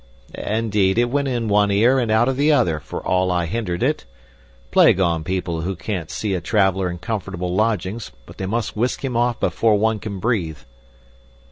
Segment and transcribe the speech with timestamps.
[0.33, 3.83] "Indeed, it went in one ear and out of the other, for all I hindered
[3.83, 4.05] it.
[4.71, 9.03] Plague on people who can't see a traveler in comfortable lodgings, but they must whisk
[9.05, 10.57] him off before one can breathe."